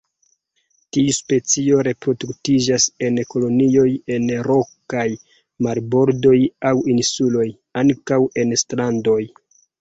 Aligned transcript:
Tiu 0.95 1.11
specio 1.15 1.81
reproduktiĝas 1.87 2.87
en 3.07 3.19
kolonioj 3.33 3.85
en 4.15 4.25
rokaj 4.47 5.05
marbordoj 5.67 6.33
aŭ 6.71 6.73
insuloj, 6.95 7.47
ankaŭ 7.85 8.19
en 8.45 8.57
strandoj. 8.65 9.21